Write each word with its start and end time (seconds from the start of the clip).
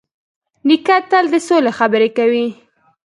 نیکه 0.67 0.95
تل 1.09 1.25
د 1.33 1.35
سولې 1.47 1.71
خبرې 1.79 2.09
کوي. 2.17 2.47